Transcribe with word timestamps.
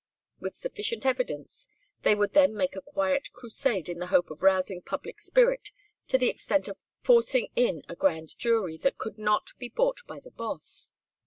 With 0.39 0.55
sufficient 0.55 1.05
evidence 1.05 1.67
they 2.01 2.15
would 2.15 2.33
then 2.33 2.55
make 2.55 2.75
a 2.75 2.81
quiet 2.81 3.31
crusade 3.33 3.87
in 3.87 3.99
the 3.99 4.07
hope 4.07 4.31
of 4.31 4.41
rousing 4.41 4.81
public 4.81 5.21
spirit 5.21 5.69
to 6.07 6.17
the 6.17 6.27
extent 6.27 6.67
of 6.67 6.79
forcing 7.03 7.49
in 7.55 7.83
a 7.87 7.93
grand 7.95 8.35
jury 8.39 8.77
that 8.77 8.97
could 8.97 9.19
not 9.19 9.49
be 9.59 9.69
bought 9.69 9.99
by 10.07 10.19
the 10.19 10.31
Boss. 10.31 10.91